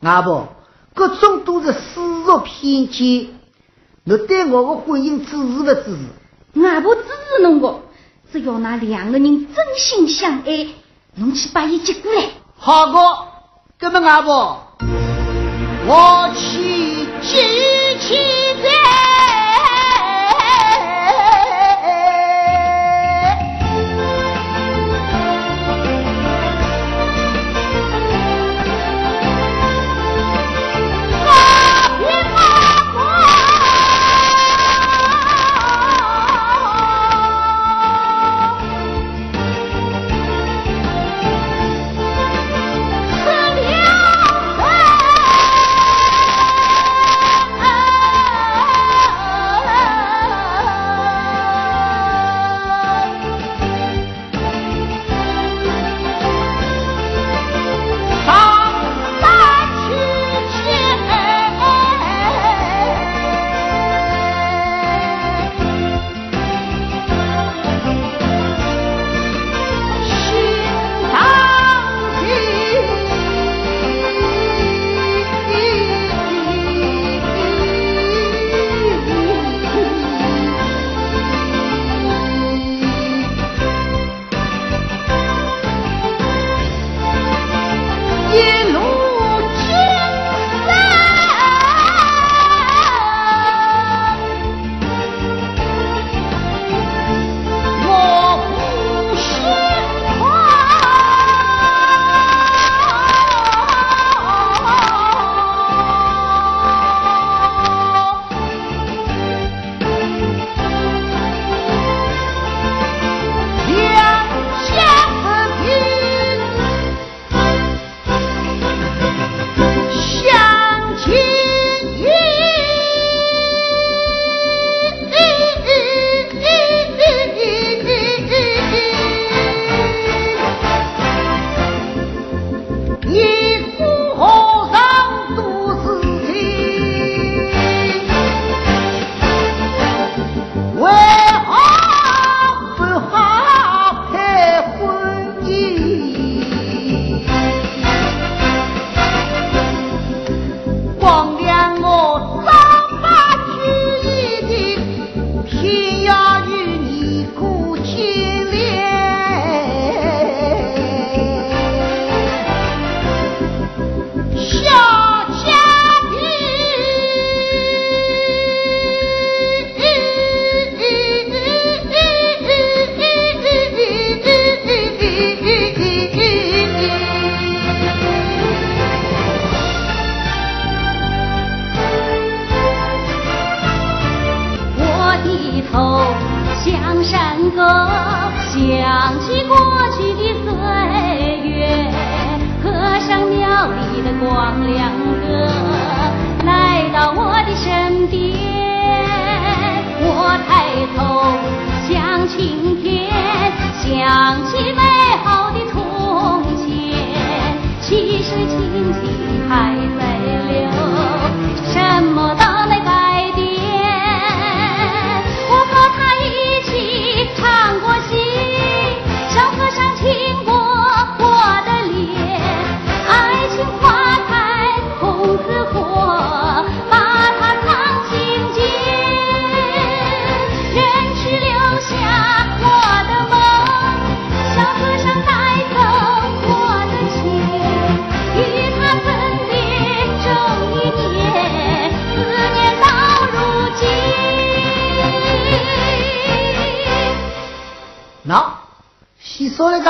[0.00, 0.48] 阿婆，
[0.98, 1.78] 各种都是世
[2.26, 3.28] 俗偏见，
[4.02, 6.60] 你对我的婚姻支持不支持？
[6.60, 7.82] 外婆支持侬个，
[8.32, 10.66] 只要那两个人真心相爱，
[11.14, 12.30] 侬去把伊接过来。
[12.56, 12.98] 好个。
[13.80, 14.60] 那么外婆，
[15.86, 17.96] 我去接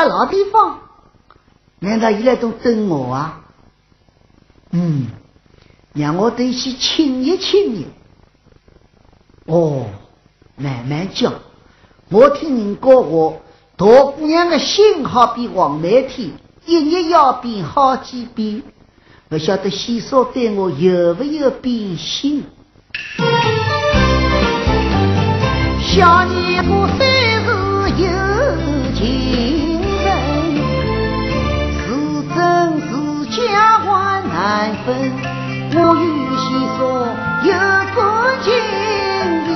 [0.02, 0.08] 亲。
[0.08, 0.78] 老地方，
[1.80, 3.40] 难道伊来都等我啊？
[4.70, 5.06] 嗯，
[5.92, 7.86] 让我得去亲一亲你。
[9.46, 9.86] 哦，
[10.56, 11.32] 慢慢讲。
[12.10, 13.34] 我听人讲话，
[13.76, 16.32] 大姑娘的心好比黄梅天，
[16.66, 18.62] 一日要变好几遍。
[19.28, 22.44] 不晓得西嫂对我有没有变心？
[25.80, 26.98] 小年过三
[27.44, 27.50] 十
[28.02, 28.08] 有
[28.94, 29.47] 情。
[34.38, 34.94] 难分，
[35.74, 36.46] 我与西
[36.78, 36.78] 说
[37.42, 37.98] 有感
[38.40, 38.46] 情
[39.48, 39.50] 一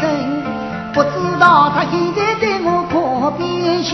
[0.92, 1.10] 不知
[1.40, 1.42] 道
[1.74, 2.94] 他现在对我可
[3.36, 3.90] 变心。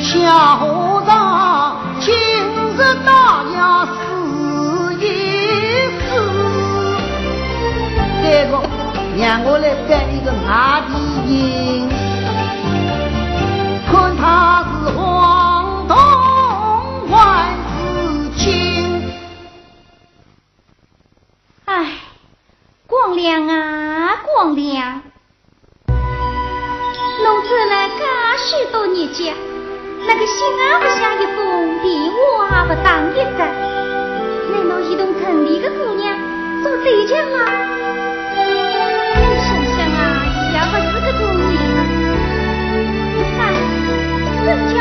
[0.00, 0.10] 小
[0.56, 3.90] 和尚，今日大要试
[4.98, 5.04] 一
[6.00, 6.02] 试，
[8.22, 8.52] 这个
[9.18, 10.48] 让我来扮一个外
[10.88, 10.90] 地
[11.28, 11.92] 人，
[13.92, 14.24] 看他
[14.64, 15.92] 是黄铜
[21.74, 21.86] 哎
[22.86, 25.00] 光亮啊，光亮！
[25.86, 28.04] 侬走了噶
[28.36, 29.32] 许多日节，
[30.06, 32.18] 那个信也不写一封，电话
[32.60, 33.40] 也不打一个，
[34.52, 36.14] 难道一同城里的姑娘
[36.62, 37.36] 做对家吗？
[38.36, 38.42] 你
[39.40, 39.98] 想想啊，
[40.52, 41.50] 也不是个主意。
[43.34, 43.40] 三，
[44.44, 44.76] 真叫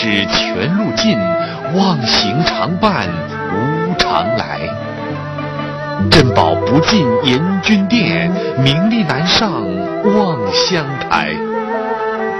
[0.00, 1.18] 知全路尽，
[1.74, 3.06] 忘形常伴
[3.52, 4.58] 无常来。
[6.10, 9.52] 珍宝不进严君殿，名利难上
[10.16, 11.34] 望乡台。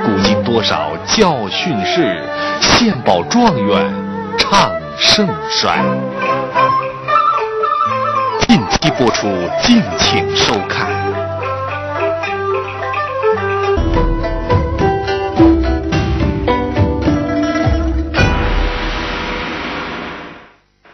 [0.03, 2.23] 古今多少教训事，
[2.63, 3.93] 献宝状元
[4.39, 5.85] 唱盛衰。
[8.49, 9.29] 近期播出，
[9.63, 11.00] 敬请收看。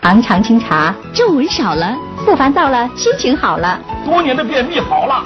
[0.07, 1.93] 昂长清茶，皱纹少了，
[2.25, 3.81] 不烦躁了，心情好了。
[4.05, 5.25] 多年的便秘好了，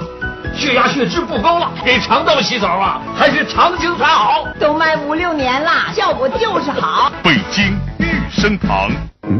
[0.56, 4.46] 血压血脂不高了，给肠道洗澡啊，还是常青茶好。
[4.58, 7.12] 都卖五六年了，效果就是好。
[7.22, 8.90] 北京玉生堂，
[9.28, 9.38] 嗯，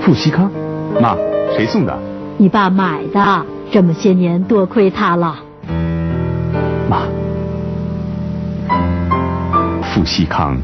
[0.00, 0.50] 富硒康，
[0.98, 1.14] 妈，
[1.54, 1.94] 谁送的？
[2.38, 5.36] 你爸买的，这么些年多亏他了。
[6.88, 7.02] 妈，
[9.82, 10.56] 富硒康，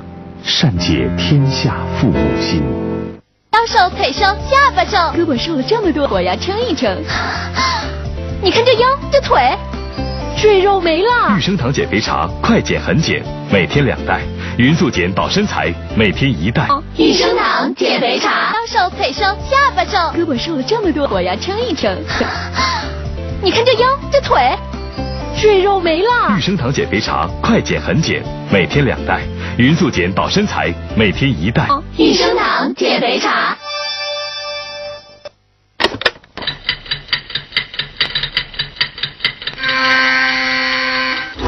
[0.42, 2.62] 善解天下父母心。
[3.56, 6.94] 腰瘦腿瘦下巴瘦，胳膊瘦了这么多，我要称一称。
[8.42, 9.56] 你看这腰这腿，
[10.36, 11.34] 赘肉没了。
[11.34, 14.20] 玉生堂减肥茶，快减很减，每天两袋。
[14.58, 16.68] 匀速减保身材，每天一袋。
[16.98, 21.96] 玉生堂减肥茶，腰瘦腿瘦下巴瘦，胳膊瘦了这么多，我要称一称。
[23.40, 24.36] 你看这腰这腿，
[25.40, 26.36] 赘肉没了。
[26.36, 29.22] 玉生堂减肥茶，快减很减，每天两袋。
[29.58, 31.66] 匀速减保身材，每天一袋。
[31.96, 33.56] 益生堂减肥茶。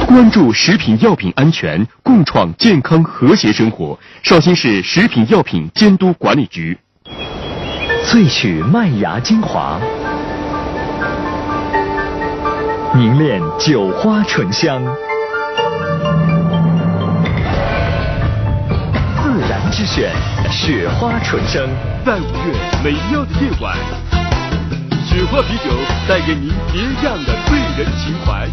[0.06, 3.98] 关注食品药品安全，共创健康和谐生活。
[4.22, 6.78] 绍兴市食品药品监督管理局。
[8.06, 9.78] 萃取麦芽精华，
[12.94, 14.82] 凝练酒花醇香，
[19.70, 20.12] 之选，
[20.50, 21.68] 雪花纯生。
[22.04, 23.76] 在五月美妙的夜晚，
[25.06, 25.70] 雪花啤酒
[26.08, 28.48] 带给您别样的醉人情怀。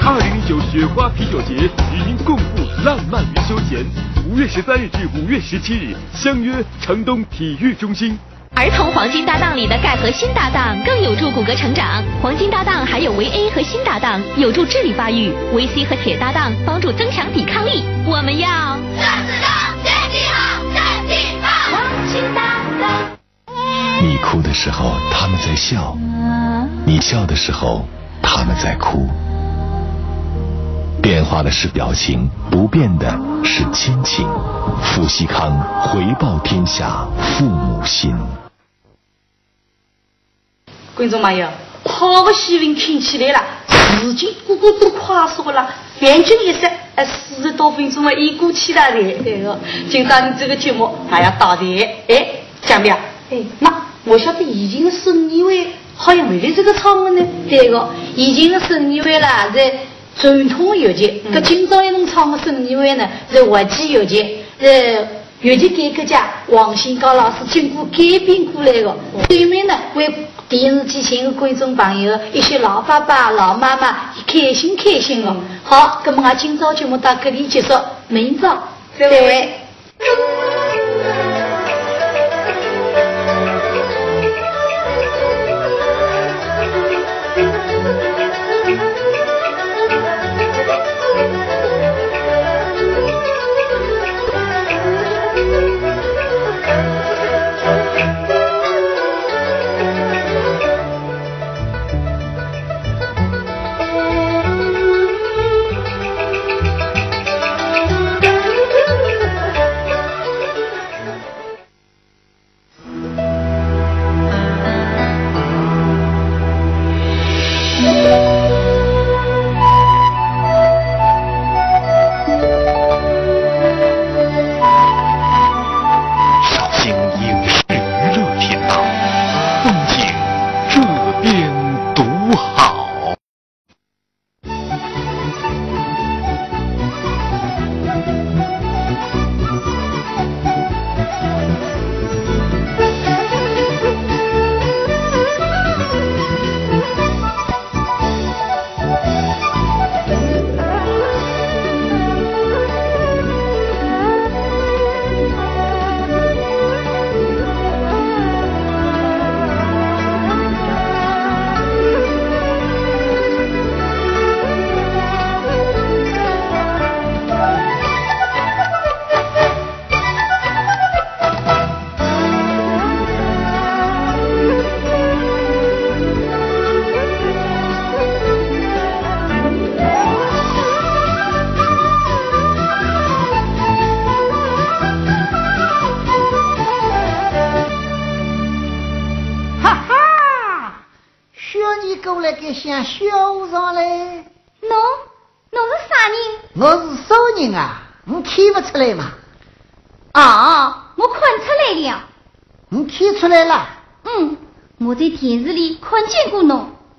[0.00, 2.44] 二零一九雪花啤酒节与您共赴
[2.84, 3.84] 浪漫与休闲。
[4.28, 8.18] 五月十三日至五月十七日，相约城东体育中心。
[8.60, 12.04] 儿童黄金搭档里的钙和锌搭档更有助骨骼成长。
[12.20, 17.82] 黄金搭档还有维 A 和锌搭档，有助智力发育；维 C 和铁搭档帮助增强抵抗力。
[18.04, 18.76] 我们要，
[24.02, 25.96] 你哭的时候，他们在笑；
[26.84, 27.88] 你笑的时候，
[28.20, 29.08] 他们在哭。
[31.00, 34.28] 变化的是表情，不变的是亲情。
[34.82, 38.14] 富西康回报天下父母心。
[40.94, 41.46] 观众朋友，
[41.84, 45.68] 好的新闻听起来了，时间过过都快速了，
[46.00, 49.18] 眼睛一闪，哎，四十多分钟啊，已过去了嘞。
[49.24, 51.64] 对个，今朝你这个节目还要到台，
[52.08, 52.26] 哎，
[52.62, 52.98] 江彪，
[53.30, 57.24] 哎，那我晓得以前的省议会好像没得这个场合呢。
[57.48, 59.72] 对个，以前的省议会啦在。
[60.18, 64.28] 传统邮件，搿今朝一弄唱的省议会呢是活计邮件，
[64.60, 65.06] 是
[65.40, 68.94] 邮件改革家王新高老师经过改编过来的。
[69.28, 70.12] 对面呢为
[70.50, 75.32] 电视机前的观众朋友，一些老爸爸、老妈妈开心开心的。
[75.62, 77.72] 好，那么我今朝节目到这里结束，
[78.08, 78.58] 明早
[78.98, 79.48] 再会。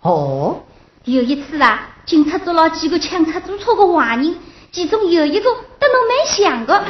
[0.02, 0.62] 哦，
[1.06, 4.36] 有一次啊，警察捉了几个抢车租车的坏人，
[4.72, 5.50] 其中有一个
[5.80, 6.84] 跟侬蛮像的。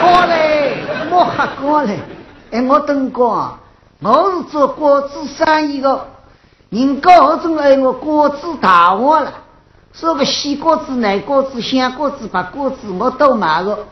[0.00, 0.76] 好嘞，
[1.10, 1.98] 莫瞎讲嘞。
[2.50, 3.58] 哎，我等讲，
[4.02, 6.08] 我是做果子生意的，
[6.68, 9.32] 人家何总爱我果子大王了。
[9.94, 13.86] 说个西果子、南果子、香果子、白果子，我都买个。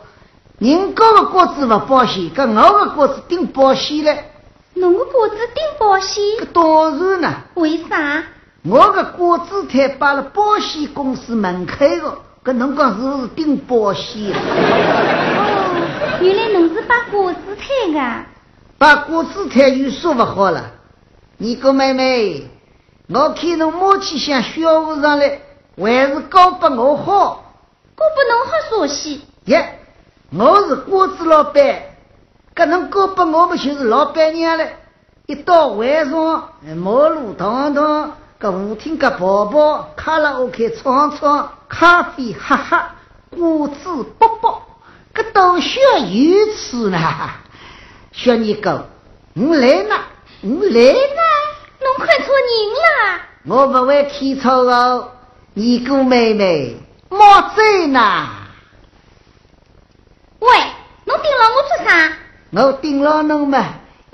[0.59, 4.31] 人家的果子不保险，跟我的果子顶保险嘞。
[4.75, 6.23] 侬的果子顶保险？
[6.43, 7.35] 搿当然呢。
[7.55, 8.23] 为啥？
[8.67, 14.33] 我的果子摊摆了保险公司门口的，跟侬讲是不是顶保险？
[14.33, 18.25] 哦，原来侬是摆果子摊的。
[18.79, 20.71] 摆果子摊又说不好了，
[21.37, 22.49] 你个妹妹，
[23.09, 25.43] 我看侬摸起像小和尚来，
[25.77, 27.45] 还是搞不我好，
[27.95, 29.21] 搞不侬好啥西？
[29.45, 29.79] 耶，
[30.35, 31.83] 我是果子老板，
[32.55, 34.75] 跟侬搞不我们就是老板娘嘞？
[35.27, 38.13] 一到晚上，马路堂堂，
[38.45, 42.79] 个舞厅个跑跑，卡拉 OK 唱唱，咖啡喝喝，
[43.31, 44.63] 果子啵啵，
[45.15, 46.99] 个都需要有吃呢。
[48.13, 48.83] 小尼狗，
[49.35, 49.97] 我来呢，
[50.43, 51.21] 我来呢，
[51.81, 53.21] 侬看错人了。
[53.47, 55.13] 我不会看错哦，
[55.55, 56.77] 尼姑妹妹，
[57.09, 58.29] 莫走呢。
[60.41, 60.49] 喂，
[61.07, 62.13] 侬盯牢我做啥？
[62.51, 63.65] 我盯牢侬嘛，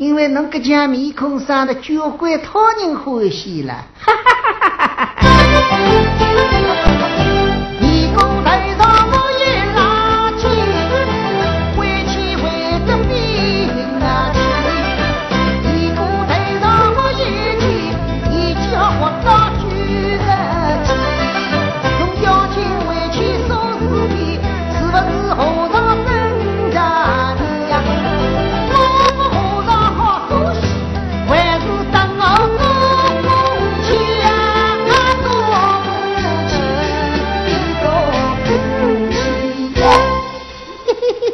[0.00, 3.84] 因为侬搿张面孔生得交关讨人欢喜了。
[3.98, 4.32] 哈哈
[4.64, 5.60] 哈哈
[6.84, 6.89] 哈！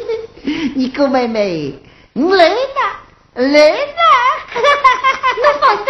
[0.95, 1.79] 姑妹妹，
[2.13, 2.55] 你来啦，
[3.35, 3.75] 来啦！
[5.37, 5.85] 侬放心，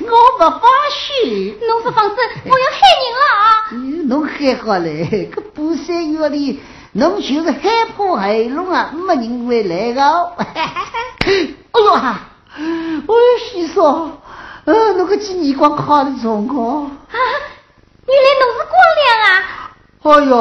[0.08, 1.58] 我不放心。
[1.60, 2.16] 侬不放心，
[2.46, 3.42] 我要害人了啊！
[4.08, 4.88] 侬害好了，
[5.34, 6.60] 这半山院里，
[6.92, 10.02] 侬就是害怕害龙啊，没人会来的。
[11.24, 12.20] 哎呦哈！
[13.06, 14.20] 我先说，
[14.64, 16.54] 呃，侬个几眼光考的中高
[17.10, 17.16] 啊！
[18.06, 19.32] 原来侬是光亮啊！
[20.02, 20.32] 哎呦，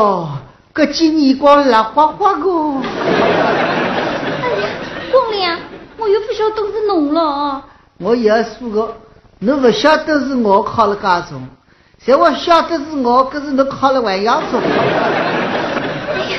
[0.73, 2.49] 这金眼光蓝花花个。
[3.01, 3.09] 哎
[4.61, 4.69] 呀。
[5.11, 5.57] 光亮，
[5.97, 7.61] 我又不晓得是侬了。
[7.97, 8.95] 我也说个，
[9.39, 11.45] 侬不晓得是我考了高中，
[12.05, 14.61] 在我晓得是我，可是侬考了万阳中。
[14.61, 16.37] 哎呀，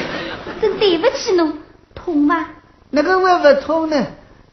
[0.63, 1.53] 真对不起侬，
[1.95, 2.47] 痛吗？
[2.89, 4.07] 那个会不痛呢？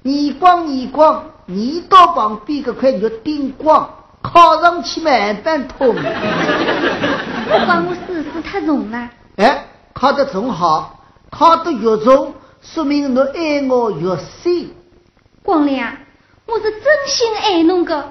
[0.03, 3.89] 你光你光，你到旁边搿块肉顶光，
[4.21, 5.95] 靠上去慢慢痛。
[5.95, 9.09] 不管我试试太重了。
[9.39, 10.99] 哎，考得真好，
[11.31, 12.33] 考得越重。
[12.61, 14.71] 说明侬爱我越深，
[15.43, 15.95] 光亮，
[16.45, 18.03] 我是真心爱侬个，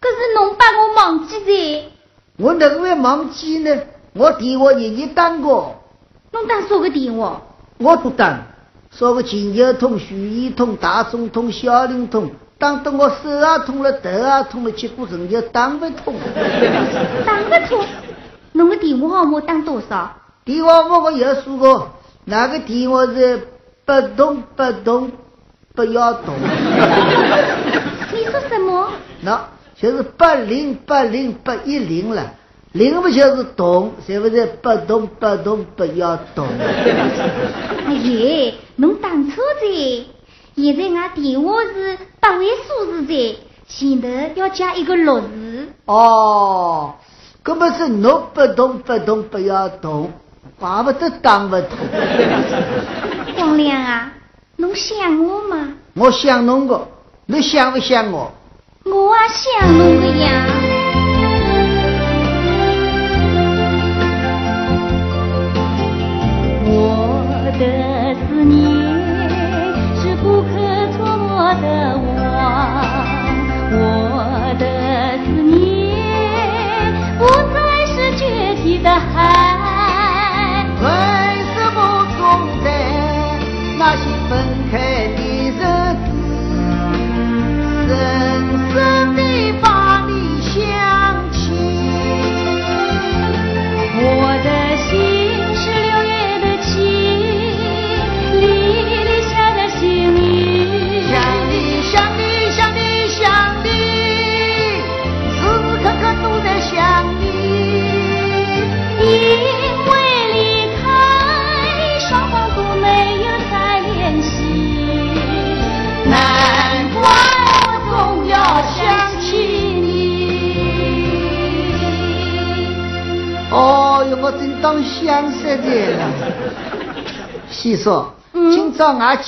[0.00, 1.90] 可是侬把我忘记在。
[2.38, 3.78] 我哪会忘记呢？
[4.14, 5.82] 我电话日日打过。
[6.32, 7.42] 侬打啥个电话？
[7.76, 8.46] 我都打，
[8.90, 16.14] 啥个金交通、徐一通、大中通、小灵通，打得我手也痛了，头也痛了，结果人就打不通。
[17.26, 17.84] 打不通？
[18.52, 20.16] 侬个电话号码打多少？
[20.48, 21.90] 电话号码我有数过，
[22.24, 23.46] 哪个电话是？
[23.84, 25.12] 不动不动，
[25.74, 26.34] 不要动。
[28.14, 28.88] 你说什么？
[29.20, 29.46] 那
[29.78, 32.32] 就是八零八零八一零了，
[32.72, 34.46] 零不就是动，是不是？
[34.62, 36.46] 不动不动，不要动。
[37.84, 39.66] 哎呀，侬打错在，
[40.56, 43.36] 现在俺电话是八位数字在，
[43.68, 45.68] 前头要加一个六字。
[45.84, 46.94] 哦，
[47.42, 50.10] 根本是侬不动不动，不要动，
[50.58, 51.68] 怪不得讲不通。
[53.36, 54.10] 光亮啊，
[54.56, 55.68] 侬想我吗？
[55.94, 56.88] 我想侬个，
[57.26, 58.32] 你想不想我？
[58.84, 60.87] 我也想侬个呀。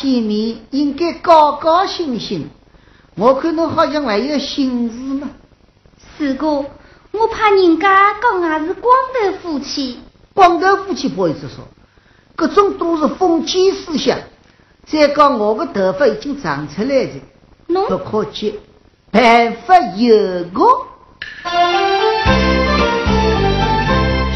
[0.01, 2.49] 见面应该高高兴兴。
[3.17, 5.29] 我看侬好像还有心事嘛。
[6.17, 6.65] 四哥，
[7.13, 10.01] 我怕人家讲俺是光头夫妻。
[10.33, 11.69] 光头夫妻不好意思说，
[12.35, 14.19] 各种都是封建思想。
[14.87, 17.05] 再讲我的头发已经长出来
[17.69, 18.59] 了，不可急，
[19.11, 20.65] 办法有个。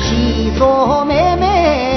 [0.02, 1.93] 细说妹妹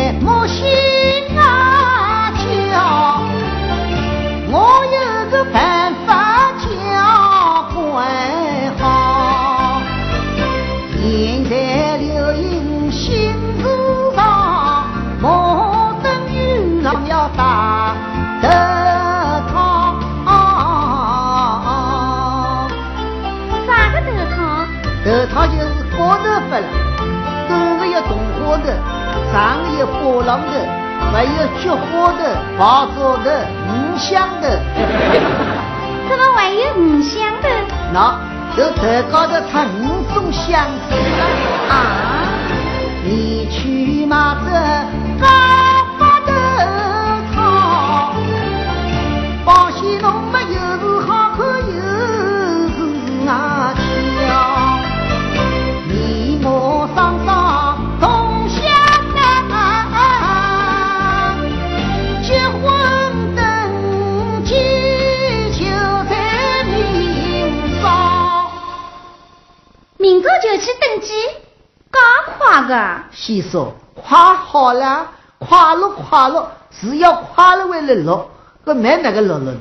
[29.27, 30.51] 的，上有波浪的，
[31.11, 34.59] 还有菊花的、花草的、五香的。
[36.09, 37.49] 怎么还有五香的？
[37.93, 38.19] 那
[38.55, 40.95] 这头高头插五种香子
[41.69, 41.75] 啊！
[43.03, 44.49] 你去嘛这
[72.57, 73.03] 快个。
[73.11, 78.29] 先说快好了，快乐快乐，只要快乐为了乐，
[78.65, 79.59] 搿没那个乐乐呢。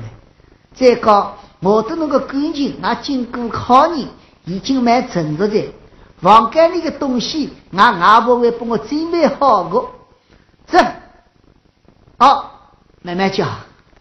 [0.74, 4.08] 再讲我的那个感情，俺经过考验，
[4.44, 5.74] 已经蛮成熟的。
[6.20, 9.82] 房间里的东西，俺外婆会帮我准备好的。
[10.66, 10.78] 这，
[12.18, 12.44] 哦，
[13.02, 13.48] 慢慢讲。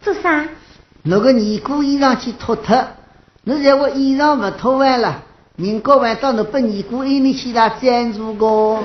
[0.00, 0.48] 做啥？
[1.02, 2.86] 那个尼姑衣裳去脱脱，
[3.44, 5.22] 你在我衣裳不脱完了。
[5.58, 8.78] 明个晚上侬不尼姑衣你去他赞助个。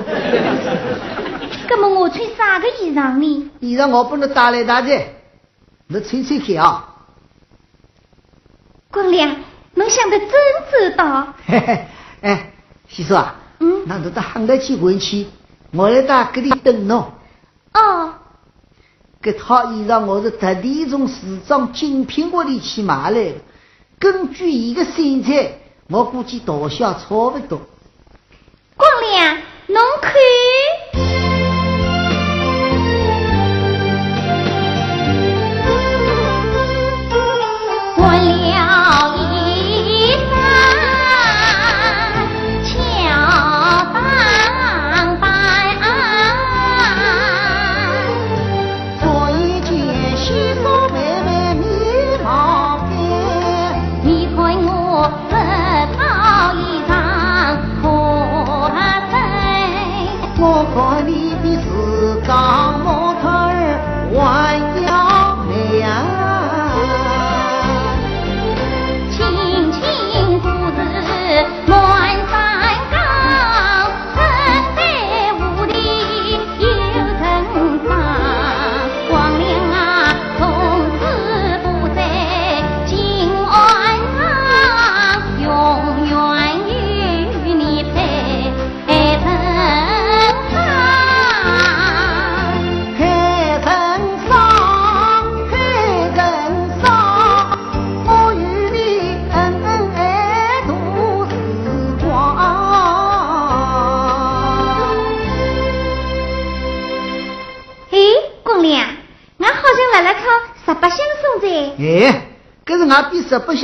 [1.68, 3.50] 那么我穿啥个衣裳呢？
[3.60, 5.04] 衣裳我帮侬带来带的，
[5.88, 6.88] 你穿穿看啊。
[8.90, 9.36] 光良，
[9.74, 11.34] 侬想的真周到。
[11.46, 11.86] 嘿嘿，
[12.22, 12.52] 哎，
[12.88, 15.26] 西叔啊，嗯，那侬到杭州去玩去，
[15.72, 17.12] 我来到这里等侬。
[17.74, 18.14] 哦。
[19.20, 23.34] 这套衣裳我是特地从时装精品屋里去买来的，
[23.98, 25.58] 根据伊个身材。
[25.92, 27.60] 我估计大小差不多。
[28.76, 29.36] 光亮，
[29.66, 31.31] 侬看。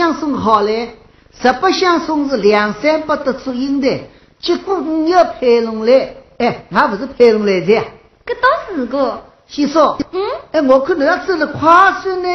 [0.09, 0.97] 相送好嘞！
[1.39, 4.09] 十八相送是两三百的足印的，
[4.41, 7.85] 结果你要配龙来，哎，俺不是配龙来的。
[8.25, 9.23] 这倒是个。
[9.47, 12.29] 先说，嗯，哎，我看你要走了快算呢。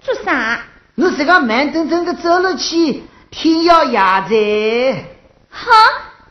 [0.00, 0.60] 做啥？
[0.96, 5.04] 你自个慢腾腾的走了去，天要夜在。
[5.50, 5.70] 好，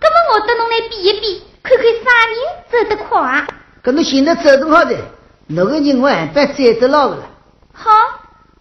[0.01, 3.47] 那么我等侬来比一比，看看啥人走得快。
[3.85, 4.97] 搿侬现在走得好的，
[5.47, 7.19] 哪个人我还不追得牢了？
[7.71, 7.89] 好。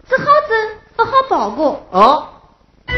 [0.09, 0.55] 只好走，
[1.05, 1.85] 不好跑过。
[1.91, 2.29] 哦。
[2.87, 2.95] 哎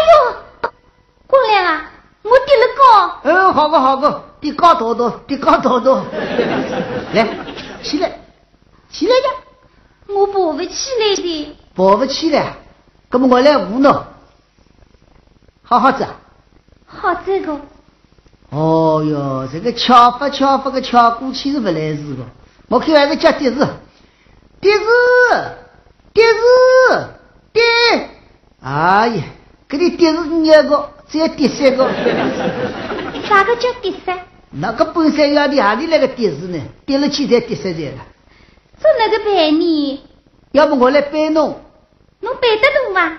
[0.00, 0.36] 呦，
[1.26, 1.90] 过来啊，
[2.22, 3.20] 我跌了高。
[3.24, 6.02] 嗯，好个好个，跌高多多，跌高多多。
[7.12, 7.28] 来，
[7.82, 8.18] 起来，
[8.88, 9.30] 起来呀！
[10.08, 11.54] 我爬不起来的。
[11.74, 12.54] 爬不起来，
[13.10, 14.04] 那么我来扶侬。
[15.62, 16.06] 好好走。
[16.86, 17.60] 好这个。
[18.48, 22.24] 哦哟，这个敲发敲发个巧过去是不来事的。
[22.68, 23.66] 我看还是叫碟子，
[24.60, 24.84] 碟子，
[26.12, 27.08] 碟子，
[27.52, 27.62] 碟。
[28.60, 29.22] 哎呀，
[29.68, 31.88] 给你碟子两个，只有第三个。
[33.28, 34.18] 啥个叫第三？
[34.50, 36.60] 那个本山要的哪里来个碟子呢？
[36.84, 38.04] 跌了去才第三才了。
[38.80, 40.00] 做那个陪你？
[40.50, 41.60] 要不我来背侬？
[42.20, 43.18] 侬背得动吗？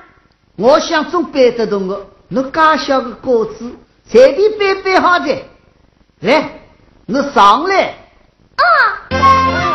[0.57, 2.05] 我想总背得动的。
[2.29, 3.71] 侬介小个个子，
[4.05, 5.45] 随便背背好的。
[6.19, 6.59] 来，
[7.05, 7.93] 侬上来。
[8.57, 9.66] 啊。